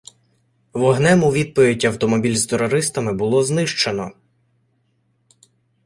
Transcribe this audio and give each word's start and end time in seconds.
Вогнем 0.73 1.23
у 1.23 1.31
відповідь 1.31 1.85
автомобіль 1.85 2.35
з 2.35 2.45
терористами 2.45 3.13
було 3.13 3.43
знищено. 3.43 4.11